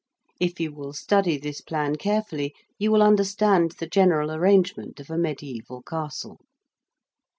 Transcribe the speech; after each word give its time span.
If 0.39 0.59
you 0.59 0.73
will 0.73 0.93
study 0.93 1.37
this 1.37 1.61
plan 1.61 1.95
carefully, 1.95 2.55
you 2.79 2.91
will 2.91 3.03
understand 3.03 3.73
the 3.73 3.85
general 3.85 4.31
arrangement 4.31 4.99
of 4.99 5.11
a 5.11 5.13
mediæval 5.13 5.85
castle. 5.85 6.39